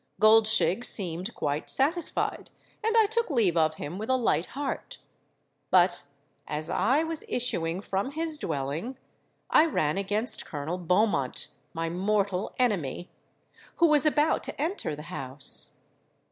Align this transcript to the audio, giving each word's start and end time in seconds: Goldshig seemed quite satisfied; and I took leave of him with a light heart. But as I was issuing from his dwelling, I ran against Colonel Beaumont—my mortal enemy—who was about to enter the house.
Goldshig 0.19 0.83
seemed 0.83 1.31
quite 1.35 1.69
satisfied; 1.69 2.49
and 2.83 2.97
I 2.97 3.05
took 3.05 3.29
leave 3.29 3.55
of 3.55 3.75
him 3.75 3.99
with 3.99 4.09
a 4.09 4.15
light 4.17 4.47
heart. 4.57 4.97
But 5.69 6.05
as 6.47 6.71
I 6.71 7.03
was 7.03 7.23
issuing 7.29 7.81
from 7.81 8.13
his 8.13 8.39
dwelling, 8.39 8.97
I 9.51 9.67
ran 9.67 9.99
against 9.99 10.43
Colonel 10.43 10.79
Beaumont—my 10.79 11.91
mortal 11.91 12.51
enemy—who 12.57 13.87
was 13.87 14.07
about 14.07 14.43
to 14.45 14.59
enter 14.59 14.95
the 14.95 15.03
house. 15.13 15.73